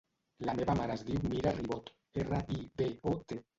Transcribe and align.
La 0.47 0.55
meva 0.59 0.75
mare 0.79 0.95
es 0.99 1.03
diu 1.09 1.27
Mira 1.35 1.53
Ribot: 1.59 1.93
erra, 2.25 2.43
i, 2.59 2.69
be, 2.83 2.91
o, 3.15 3.17
te. 3.33 3.43